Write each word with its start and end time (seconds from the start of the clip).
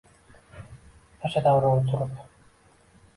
Yasha 1.21 1.43
davron 1.49 1.85
surib 1.91 2.17